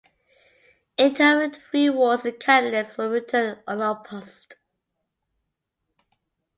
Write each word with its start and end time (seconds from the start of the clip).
In 0.97 1.13
two 1.13 1.21
of 1.23 1.51
the 1.51 1.59
three 1.59 1.87
wards 1.87 2.25
candidates 2.39 2.97
were 2.97 3.07
returned 3.07 3.61
unopposed. 3.67 4.55